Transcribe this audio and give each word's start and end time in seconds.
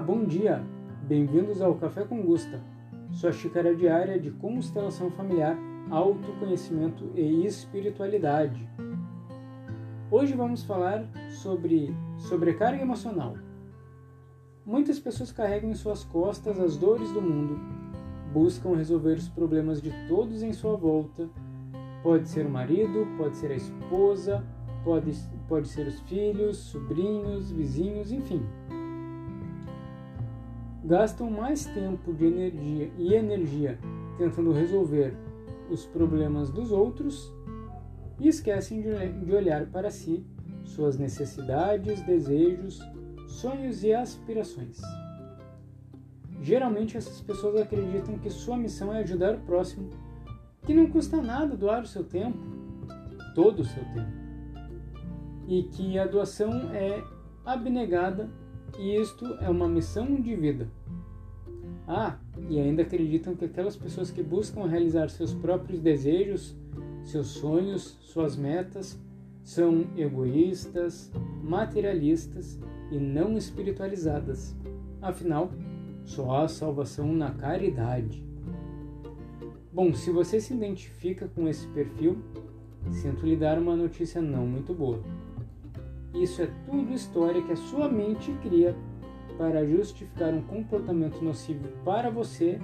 bom 0.00 0.24
dia! 0.24 0.64
Bem-vindos 1.02 1.60
ao 1.60 1.74
Café 1.74 2.04
com 2.04 2.22
Gusta, 2.22 2.62
sua 3.10 3.32
xícara 3.32 3.74
diária 3.76 4.18
de 4.18 4.30
constelação 4.30 5.10
familiar, 5.10 5.58
autoconhecimento 5.90 7.10
e 7.14 7.44
espiritualidade. 7.44 8.66
Hoje 10.10 10.32
vamos 10.32 10.64
falar 10.64 11.06
sobre 11.28 11.94
sobrecarga 12.16 12.80
emocional. 12.80 13.34
Muitas 14.64 14.98
pessoas 14.98 15.32
carregam 15.32 15.70
em 15.70 15.74
suas 15.74 16.02
costas 16.02 16.58
as 16.58 16.78
dores 16.78 17.12
do 17.12 17.20
mundo, 17.20 17.60
buscam 18.32 18.74
resolver 18.74 19.14
os 19.14 19.28
problemas 19.28 19.82
de 19.82 19.92
todos 20.08 20.42
em 20.42 20.54
sua 20.54 20.76
volta. 20.76 21.28
Pode 22.02 22.26
ser 22.26 22.46
o 22.46 22.50
marido, 22.50 23.06
pode 23.18 23.36
ser 23.36 23.50
a 23.50 23.56
esposa, 23.56 24.42
pode, 24.82 25.12
pode 25.46 25.68
ser 25.68 25.86
os 25.86 26.00
filhos, 26.00 26.56
sobrinhos, 26.56 27.52
vizinhos, 27.52 28.10
enfim. 28.10 28.42
Gastam 30.84 31.30
mais 31.30 31.66
tempo 31.66 32.12
de 32.12 32.24
energia 32.26 32.90
e 32.96 33.14
energia 33.14 33.78
tentando 34.16 34.52
resolver 34.52 35.14
os 35.70 35.86
problemas 35.86 36.50
dos 36.50 36.72
outros 36.72 37.32
e 38.18 38.28
esquecem 38.28 38.82
de 38.82 39.32
olhar 39.32 39.66
para 39.66 39.90
si, 39.90 40.24
suas 40.64 40.98
necessidades, 40.98 42.02
desejos, 42.02 42.80
sonhos 43.26 43.82
e 43.84 43.92
aspirações. 43.92 44.80
Geralmente 46.42 46.96
essas 46.96 47.20
pessoas 47.20 47.60
acreditam 47.60 48.18
que 48.18 48.30
sua 48.30 48.56
missão 48.56 48.92
é 48.92 49.00
ajudar 49.00 49.34
o 49.34 49.40
próximo, 49.40 49.90
que 50.66 50.74
não 50.74 50.90
custa 50.90 51.20
nada 51.20 51.56
doar 51.56 51.82
o 51.82 51.86
seu 51.86 52.04
tempo, 52.04 52.38
todo 53.34 53.60
o 53.60 53.64
seu 53.64 53.84
tempo 53.94 54.20
e 55.50 55.64
que 55.64 55.98
a 55.98 56.06
doação 56.06 56.72
é 56.72 57.02
abnegada 57.44 58.30
e 58.78 58.96
isto 58.96 59.26
é 59.40 59.48
uma 59.48 59.68
missão 59.68 60.20
de 60.20 60.34
vida. 60.34 60.68
Ah, 61.86 62.18
e 62.48 62.58
ainda 62.58 62.82
acreditam 62.82 63.34
que 63.34 63.44
aquelas 63.44 63.76
pessoas 63.76 64.10
que 64.10 64.22
buscam 64.22 64.66
realizar 64.66 65.10
seus 65.10 65.34
próprios 65.34 65.80
desejos, 65.80 66.56
seus 67.02 67.28
sonhos, 67.28 67.98
suas 68.00 68.36
metas, 68.36 68.98
são 69.42 69.86
egoístas, 69.96 71.10
materialistas 71.42 72.60
e 72.90 72.98
não 72.98 73.36
espiritualizadas. 73.36 74.56
Afinal, 75.02 75.50
só 76.04 76.42
há 76.42 76.48
salvação 76.48 77.12
na 77.12 77.32
caridade. 77.32 78.24
Bom, 79.72 79.94
se 79.94 80.10
você 80.10 80.40
se 80.40 80.52
identifica 80.52 81.28
com 81.28 81.48
esse 81.48 81.66
perfil, 81.68 82.18
sinto 82.90 83.24
lhe 83.26 83.36
dar 83.36 83.58
uma 83.58 83.76
notícia 83.76 84.20
não 84.20 84.46
muito 84.46 84.74
boa. 84.74 85.02
Isso 86.14 86.42
é 86.42 86.48
tudo 86.66 86.92
história 86.92 87.42
que 87.42 87.52
a 87.52 87.56
sua 87.56 87.88
mente 87.88 88.32
cria 88.42 88.74
para 89.38 89.64
justificar 89.64 90.34
um 90.34 90.42
comportamento 90.42 91.22
nocivo 91.22 91.68
para 91.84 92.10
você 92.10 92.60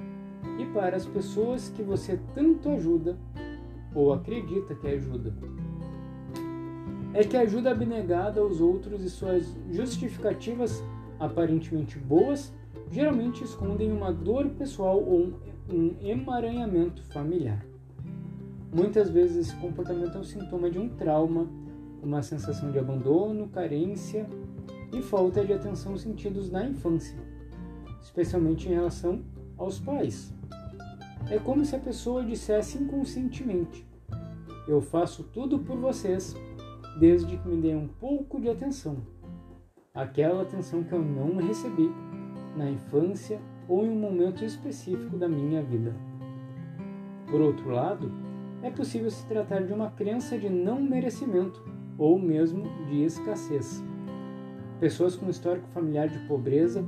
e 0.58 0.66
para 0.66 0.97
as 0.97 1.06
pessoas 1.06 1.69
que 1.70 1.83
você 1.83 2.19
tanto 2.34 2.69
ajuda 2.69 3.16
ou 3.94 4.12
acredita 4.12 4.75
que 4.75 4.88
ajuda. 4.88 5.33
É 7.14 7.25
que 7.25 7.36
ajuda 7.36 7.70
abnegada 7.70 8.41
aos 8.41 8.61
outros 8.61 9.03
e 9.03 9.08
suas 9.08 9.56
justificativas 9.70 10.83
aparentemente 11.19 11.98
boas 11.98 12.53
geralmente 12.91 13.42
escondem 13.42 13.91
uma 13.91 14.12
dor 14.12 14.50
pessoal 14.50 15.03
ou 15.03 15.33
um 15.72 15.97
emaranhamento 16.03 17.03
familiar. 17.05 17.64
Muitas 18.72 19.08
vezes 19.08 19.48
esse 19.48 19.56
comportamento 19.56 20.16
é 20.16 20.20
um 20.20 20.25
sintoma 20.25 20.70
de 20.70 20.78
um 20.78 20.88
trauma 20.88 21.48
uma 22.06 22.22
sensação 22.22 22.70
de 22.70 22.78
abandono, 22.78 23.48
carência 23.48 24.26
e 24.92 25.02
falta 25.02 25.44
de 25.44 25.52
atenção 25.52 25.96
sentidos 25.96 26.50
na 26.50 26.64
infância, 26.64 27.18
especialmente 28.00 28.69
em 28.69 28.75
relação 28.75 29.22
aos 29.58 29.81
pais. 29.81 30.32
É 31.28 31.38
como 31.38 31.64
se 31.64 31.75
a 31.75 31.81
pessoa 31.81 32.25
dissesse 32.25 32.78
inconscientemente: 32.78 33.84
Eu 34.69 34.81
faço 34.81 35.25
tudo 35.25 35.58
por 35.58 35.76
vocês, 35.76 36.34
desde 37.00 37.36
que 37.36 37.48
me 37.48 37.60
deem 37.60 37.76
um 37.76 37.88
pouco 37.88 38.41
de 38.41 38.48
atenção. 38.48 38.98
Aquela 39.92 40.42
atenção 40.42 40.84
que 40.84 40.92
eu 40.92 41.02
não 41.02 41.36
recebi 41.36 41.91
na 42.56 42.70
infância 42.70 43.41
ou 43.69 43.84
em 43.84 43.91
um 43.91 43.98
momento 43.98 44.44
específico 44.44 45.16
da 45.16 45.28
minha 45.28 45.62
vida. 45.62 45.92
Por 47.28 47.41
outro 47.41 47.70
lado, 47.70 48.12
é 48.62 48.70
possível 48.70 49.10
se 49.10 49.26
tratar 49.26 49.64
de 49.64 49.72
uma 49.72 49.91
crença 49.91 50.38
de 50.38 50.48
não 50.48 50.81
merecimento 50.81 51.75
ou 51.98 52.18
mesmo 52.18 52.64
de 52.86 53.04
escassez. 53.04 53.82
Pessoas 54.80 55.16
com 55.16 55.28
histórico 55.28 55.66
familiar 55.68 56.08
de 56.08 56.18
pobreza 56.26 56.84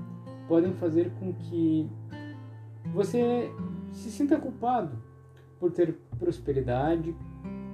podem 0.46 0.72
fazer 0.74 1.10
com 1.18 1.32
que 1.32 1.88
você 2.92 3.50
se 3.92 4.10
sinta 4.10 4.38
culpado 4.38 4.98
por 5.58 5.72
ter 5.72 5.94
prosperidade, 6.18 7.14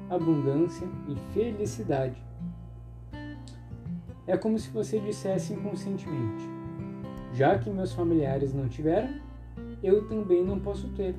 abundância 0.08 0.86
e 1.08 1.16
felicidade. 1.32 2.22
É 4.26 4.36
como 4.36 4.58
se 4.58 4.70
você 4.70 4.98
dissesse 5.00 5.52
inconscientemente: 5.52 6.48
já 7.32 7.58
que 7.58 7.68
meus 7.70 7.92
familiares 7.92 8.54
não 8.54 8.68
tiveram, 8.68 9.10
eu 9.82 10.08
também 10.08 10.44
não 10.44 10.58
posso 10.58 10.88
ter, 10.90 11.14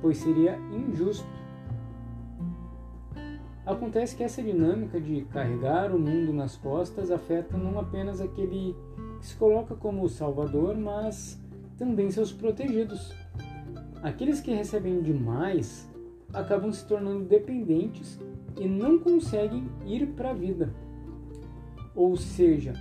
pois 0.00 0.18
seria 0.18 0.58
injusto 0.70 1.41
Acontece 3.64 4.16
que 4.16 4.24
essa 4.24 4.42
dinâmica 4.42 5.00
de 5.00 5.22
carregar 5.26 5.94
o 5.94 5.98
mundo 5.98 6.32
nas 6.32 6.56
costas 6.56 7.10
afeta 7.12 7.56
não 7.56 7.78
apenas 7.78 8.20
aquele 8.20 8.74
que 9.20 9.26
se 9.26 9.36
coloca 9.36 9.76
como 9.76 10.08
salvador, 10.08 10.76
mas 10.76 11.40
também 11.78 12.10
seus 12.10 12.32
protegidos. 12.32 13.14
Aqueles 14.02 14.40
que 14.40 14.52
recebem 14.52 15.00
demais 15.00 15.88
acabam 16.32 16.72
se 16.72 16.84
tornando 16.86 17.24
dependentes 17.24 18.18
e 18.58 18.66
não 18.66 18.98
conseguem 18.98 19.68
ir 19.86 20.08
para 20.08 20.30
a 20.30 20.34
vida. 20.34 20.74
Ou 21.94 22.16
seja, 22.16 22.72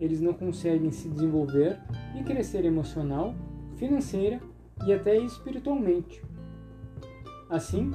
eles 0.00 0.22
não 0.22 0.32
conseguem 0.32 0.90
se 0.90 1.08
desenvolver 1.08 1.78
e 2.18 2.22
crescer 2.22 2.64
emocional, 2.64 3.34
financeira 3.76 4.40
e 4.86 4.92
até 4.92 5.18
espiritualmente. 5.18 6.22
Assim, 7.50 7.90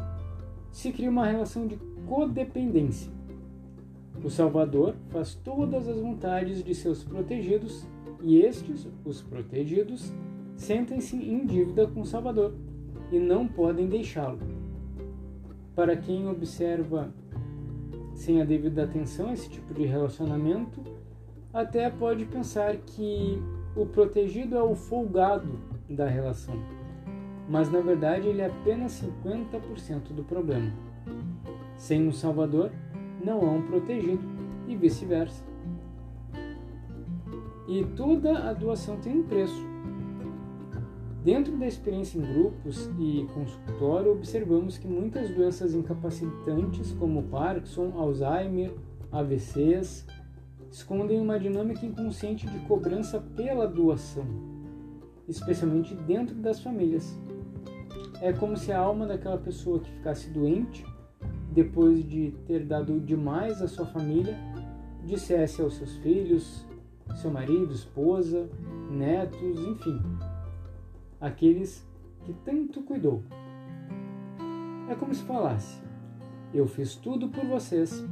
se 0.71 0.91
cria 0.91 1.09
uma 1.09 1.25
relação 1.25 1.65
de 1.65 1.77
codependência. 2.07 3.11
O 4.23 4.29
Salvador 4.29 4.95
faz 5.09 5.35
todas 5.35 5.87
as 5.87 5.99
vontades 5.99 6.63
de 6.63 6.73
seus 6.73 7.03
protegidos 7.03 7.87
e 8.21 8.39
estes, 8.39 8.87
os 9.03 9.21
protegidos, 9.21 10.11
sentem-se 10.55 11.15
em 11.15 11.45
dívida 11.45 11.85
com 11.87 12.01
o 12.01 12.05
Salvador 12.05 12.53
e 13.11 13.19
não 13.19 13.47
podem 13.47 13.87
deixá-lo. 13.87 14.39
Para 15.75 15.95
quem 15.95 16.27
observa 16.27 17.13
sem 18.13 18.41
a 18.41 18.45
devida 18.45 18.85
atenção 18.85 19.31
esse 19.31 19.49
tipo 19.49 19.73
de 19.73 19.85
relacionamento, 19.85 20.81
até 21.53 21.89
pode 21.89 22.25
pensar 22.25 22.77
que 22.77 23.41
o 23.75 23.85
protegido 23.85 24.57
é 24.57 24.63
o 24.63 24.73
folgado 24.73 25.59
da 25.89 26.07
relação, 26.07 26.55
mas 27.47 27.69
na 27.69 27.81
verdade 27.81 28.27
ele 28.27 28.41
é 28.41 28.47
apenas 28.47 29.03
50% 29.03 30.13
do 30.13 30.23
problema. 30.23 30.71
Sem 31.77 32.07
um 32.07 32.11
Salvador, 32.11 32.71
não 33.23 33.41
há 33.41 33.51
um 33.51 33.61
protegido 33.61 34.23
e 34.67 34.75
vice-versa. 34.75 35.43
E 37.67 37.83
toda 37.95 38.49
a 38.49 38.53
doação 38.53 38.97
tem 38.97 39.19
um 39.19 39.23
preço. 39.23 39.75
Dentro 41.23 41.57
da 41.57 41.65
experiência 41.65 42.19
em 42.19 42.21
grupos 42.21 42.87
e 42.99 43.25
consultório, 43.33 44.11
observamos 44.11 44.77
que 44.77 44.87
muitas 44.87 45.27
doenças 45.31 45.73
incapacitantes, 45.73 46.91
como 46.93 47.23
Parkinson, 47.23 47.93
Alzheimer, 47.95 48.71
AVCs, 49.11 50.05
escondem 50.71 51.19
uma 51.19 51.39
dinâmica 51.39 51.83
inconsciente 51.83 52.45
de 52.45 52.59
cobrança 52.67 53.19
pela 53.35 53.67
doação, 53.67 54.25
especialmente 55.27 55.95
dentro 55.95 56.35
das 56.35 56.59
famílias. 56.59 57.19
É 58.21 58.31
como 58.31 58.55
se 58.55 58.71
a 58.71 58.79
alma 58.79 59.07
daquela 59.07 59.37
pessoa 59.37 59.79
que 59.79 59.89
ficasse 59.89 60.29
doente 60.29 60.85
depois 61.55 62.03
de 62.03 62.31
ter 62.45 62.65
dado 62.65 62.99
demais 62.99 63.61
à 63.61 63.67
sua 63.69 63.85
família, 63.85 64.37
dissesse 65.05 65.61
aos 65.61 65.75
seus 65.75 65.95
filhos, 65.97 66.67
seu 67.15 67.31
marido, 67.31 67.73
esposa, 67.73 68.49
netos, 68.91 69.57
enfim, 69.65 70.01
aqueles 71.19 71.87
que 72.25 72.33
tanto 72.33 72.81
cuidou. 72.81 73.23
É 74.89 74.95
como 74.95 75.15
se 75.15 75.23
falasse: 75.23 75.81
Eu 76.53 76.67
fiz 76.67 76.97
tudo 76.97 77.29
por 77.29 77.45
vocês, 77.45 78.05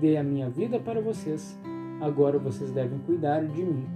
dei 0.00 0.16
a 0.16 0.22
minha 0.22 0.48
vida 0.48 0.78
para 0.78 1.00
vocês, 1.00 1.58
agora 2.00 2.38
vocês 2.38 2.70
devem 2.70 3.00
cuidar 3.00 3.44
de 3.44 3.64
mim. 3.64 3.88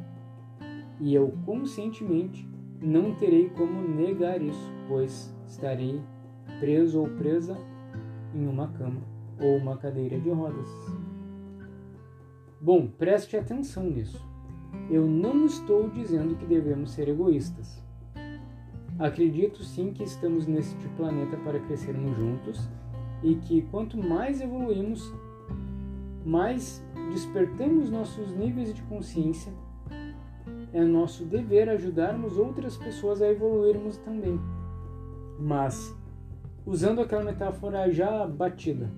E 1.01 1.15
eu 1.15 1.33
conscientemente 1.47 2.49
não 2.83 3.15
terei 3.15 3.49
como 3.51 3.81
negar 3.81 4.43
isso, 4.43 4.73
pois 4.89 5.33
estarei 5.47 6.03
preso 6.59 6.99
ou 6.99 7.09
presa 7.11 7.57
em 8.35 8.47
uma 8.47 8.69
cama 8.69 9.01
ou 9.41 9.57
uma 9.57 9.77
cadeira 9.77 10.19
de 10.19 10.31
rodas. 10.31 10.69
Bom, 12.61 12.89
preste 12.89 13.37
atenção 13.37 13.85
nisso. 13.85 14.27
eu 14.91 15.07
não 15.07 15.47
estou 15.47 15.89
dizendo 15.89 16.35
que 16.37 16.45
devemos 16.45 16.91
ser 16.91 17.09
egoístas. 17.09 17.83
Acredito 18.99 19.63
sim 19.63 19.93
que 19.93 20.03
estamos 20.03 20.47
neste 20.47 20.89
planeta 20.97 21.37
para 21.39 21.61
crescermos 21.61 22.17
juntos 22.17 22.69
e 23.23 23.37
que 23.37 23.63
quanto 23.63 23.97
mais 23.97 24.41
evoluímos, 24.41 25.13
mais 26.25 26.85
despertamos 27.13 27.91
nossos 27.91 28.35
níveis 28.35 28.75
de 28.75 28.83
consciência, 28.83 29.53
é 30.73 30.83
nosso 30.85 31.25
dever 31.25 31.69
ajudarmos 31.69 32.39
outras 32.39 32.77
pessoas 32.77 33.23
a 33.23 33.31
evoluirmos 33.31 33.97
também. 33.99 34.39
Mas, 35.39 35.97
usando 36.69 37.01
aquela 37.01 37.25
metáfora 37.25 37.91
já 37.91 38.27
batida, 38.27 38.91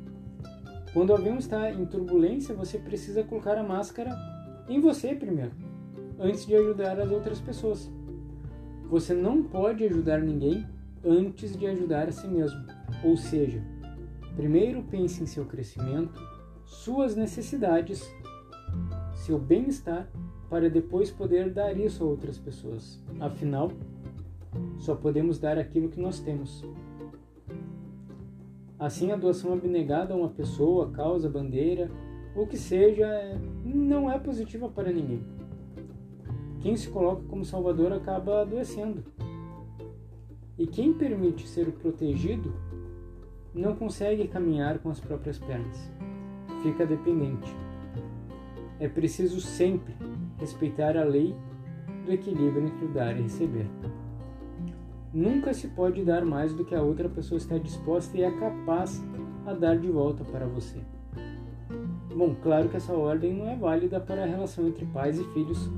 quando 0.93 1.11
o 1.11 1.15
avião 1.15 1.39
está 1.39 1.71
em 1.71 1.87
turbulência, 1.87 2.53
você 2.53 2.79
precisa 2.79 3.23
colocar 3.23 3.57
a 3.57 3.63
máscara 3.63 4.11
em 4.69 4.81
você 4.81 5.15
primeiro, 5.15 5.53
antes 6.19 6.45
de 6.45 6.57
ajudar 6.57 6.99
as 6.99 7.09
outras 7.13 7.41
pessoas. 7.41 7.89
Você 8.89 9.15
não 9.15 9.45
pode 9.45 9.85
ajudar 9.85 10.21
ninguém 10.21 10.67
antes 11.05 11.57
de 11.57 11.65
ajudar 11.69 12.09
a 12.09 12.13
si 12.13 12.27
mesmo. 12.27 12.61
Ou 13.05 13.17
seja, 13.17 13.63
primeiro 14.35 14.83
pense 14.83 15.23
em 15.23 15.27
seu 15.27 15.45
crescimento, 15.45 16.21
suas 16.65 17.15
necessidades, 17.15 18.05
seu 19.15 19.39
bem-estar, 19.39 20.11
para 20.49 20.69
depois 20.69 21.13
poder 21.13 21.51
dar 21.51 21.79
isso 21.79 22.03
a 22.03 22.07
outras 22.09 22.37
pessoas. 22.37 23.01
Afinal, 23.21 23.71
só 24.81 24.97
podemos 24.97 25.39
dar 25.39 25.57
aquilo 25.57 25.89
que 25.89 26.01
nós 26.01 26.19
temos. 26.19 26.65
Assim, 28.81 29.13
a 29.13 29.17
doação 29.17 29.53
abnegada 29.53 30.15
a 30.15 30.17
uma 30.17 30.31
pessoa, 30.31 30.91
causa, 30.91 31.29
bandeira, 31.29 31.91
ou 32.35 32.47
que 32.47 32.57
seja, 32.57 33.07
não 33.63 34.11
é 34.11 34.19
positiva 34.19 34.71
para 34.71 34.91
ninguém. 34.91 35.23
Quem 36.61 36.75
se 36.77 36.89
coloca 36.89 37.23
como 37.29 37.45
salvador 37.45 37.93
acaba 37.93 38.41
adoecendo. 38.41 39.05
E 40.57 40.67
quem 40.67 40.95
permite 40.95 41.47
ser 41.47 41.71
protegido 41.73 42.55
não 43.55 43.77
consegue 43.77 44.27
caminhar 44.27 44.79
com 44.79 44.89
as 44.89 44.99
próprias 44.99 45.39
pernas. 45.39 45.91
Fica 46.63 46.87
dependente. 46.87 47.55
É 48.79 48.89
preciso 48.89 49.43
sempre 49.43 49.95
respeitar 50.39 50.97
a 50.97 51.05
lei 51.05 51.37
do 52.07 52.13
equilíbrio 52.13 52.67
entre 52.67 52.87
o 52.87 52.89
dar 52.89 53.15
e 53.19 53.23
receber. 53.23 53.67
Nunca 55.13 55.53
se 55.53 55.67
pode 55.69 56.05
dar 56.05 56.25
mais 56.25 56.55
do 56.55 56.65
que 56.65 56.75
a 56.75 56.83
outra 56.83 57.09
pessoa 57.09 57.39
está 57.39 57.59
disposta 57.59 58.17
e 58.17 58.23
é 58.23 58.31
capaz 58.31 59.03
a 59.45 59.53
dar 59.53 59.77
de 59.77 59.89
volta 59.89 60.23
para 60.25 60.47
você. 60.47 60.79
Bom, 62.15 62.35
claro 62.41 62.69
que 62.69 62.77
essa 62.77 62.93
ordem 62.93 63.35
não 63.35 63.49
é 63.49 63.57
válida 63.57 63.99
para 63.99 64.23
a 64.23 64.27
relação 64.27 64.69
entre 64.69 64.87
pais 64.87 65.19
e 65.19 65.25
filhos, 65.33 65.69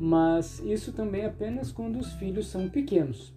mas 0.00 0.60
isso 0.60 0.92
também 0.92 1.22
é 1.22 1.26
apenas 1.26 1.70
quando 1.70 1.98
os 1.98 2.12
filhos 2.14 2.48
são 2.48 2.68
pequenos. 2.68 3.34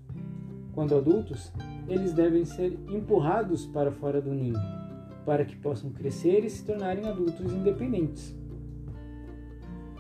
Quando 0.74 0.96
adultos, 0.96 1.52
eles 1.88 2.14
devem 2.14 2.46
ser 2.46 2.80
empurrados 2.90 3.66
para 3.68 3.92
fora 3.92 4.22
do 4.22 4.34
ninho, 4.34 4.60
para 5.26 5.46
que 5.46 5.56
possam 5.56 5.92
crescer 5.92 6.44
e 6.44 6.50
se 6.50 6.66
tornarem 6.66 7.08
adultos 7.08 7.52
independentes. 7.52 8.39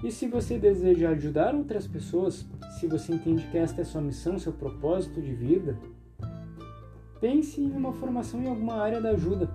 E 0.03 0.11
se 0.11 0.27
você 0.27 0.57
deseja 0.57 1.09
ajudar 1.09 1.53
outras 1.53 1.85
pessoas, 1.85 2.47
se 2.79 2.87
você 2.87 3.13
entende 3.13 3.45
que 3.47 3.57
esta 3.57 3.81
é 3.81 3.83
sua 3.83 4.01
missão, 4.01 4.39
seu 4.39 4.53
propósito 4.53 5.21
de 5.21 5.33
vida, 5.33 5.77
pense 7.19 7.59
em 7.61 7.71
uma 7.71 7.91
formação 7.91 8.41
em 8.41 8.47
alguma 8.47 8.75
área 8.75 9.01
da 9.01 9.09
ajuda, 9.09 9.49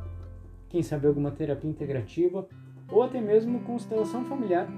quem 0.68 0.82
sabe 0.82 1.06
alguma 1.06 1.30
terapia 1.30 1.70
integrativa 1.70 2.46
ou 2.90 3.02
até 3.02 3.20
mesmo 3.20 3.60
constelação 3.60 4.24
familiar. 4.26 4.68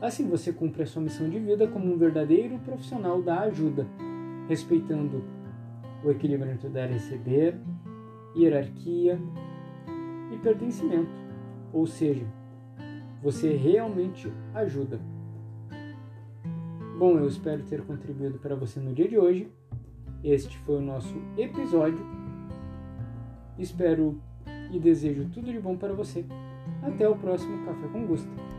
Assim 0.00 0.28
você 0.28 0.52
cumpre 0.52 0.82
a 0.82 0.86
sua 0.86 1.02
missão 1.02 1.28
de 1.28 1.38
vida 1.38 1.66
como 1.66 1.92
um 1.92 1.96
verdadeiro 1.96 2.58
profissional 2.58 3.22
da 3.22 3.40
ajuda, 3.40 3.86
respeitando 4.46 5.24
o 6.04 6.10
equilíbrio 6.10 6.52
entre 6.52 6.68
dar 6.68 6.90
e 6.90 6.94
receber, 6.94 7.58
hierarquia 8.36 9.18
e 10.32 10.36
pertencimento, 10.38 11.10
ou 11.72 11.86
seja, 11.86 12.26
você 13.22 13.54
realmente 13.56 14.32
ajuda. 14.54 15.00
Bom, 16.98 17.18
eu 17.18 17.26
espero 17.26 17.62
ter 17.64 17.82
contribuído 17.82 18.38
para 18.38 18.54
você 18.54 18.78
no 18.78 18.92
dia 18.92 19.08
de 19.08 19.18
hoje. 19.18 19.50
Este 20.22 20.58
foi 20.58 20.76
o 20.76 20.82
nosso 20.82 21.14
episódio. 21.36 22.04
Espero 23.58 24.20
e 24.70 24.78
desejo 24.78 25.28
tudo 25.32 25.50
de 25.50 25.58
bom 25.58 25.76
para 25.76 25.92
você. 25.92 26.24
Até 26.82 27.08
o 27.08 27.16
próximo 27.16 27.64
Café 27.64 27.88
com 27.88 28.06
Gusto. 28.06 28.49